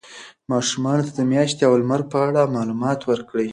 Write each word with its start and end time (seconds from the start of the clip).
ماشومانو 0.51 1.05
ته 1.07 1.11
د 1.15 1.19
میاشتې 1.31 1.63
او 1.69 1.73
لمر 1.81 2.01
په 2.11 2.17
اړه 2.27 2.51
معلومات 2.55 2.99
ورکړئ. 3.09 3.47